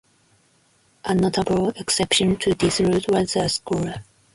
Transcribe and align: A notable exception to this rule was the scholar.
A 1.05 1.13
notable 1.13 1.69
exception 1.75 2.35
to 2.37 2.55
this 2.55 2.79
rule 2.79 3.01
was 3.09 3.33
the 3.35 3.47
scholar. 3.49 4.03